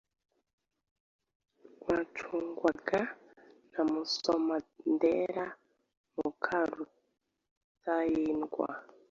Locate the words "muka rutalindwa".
6.17-8.67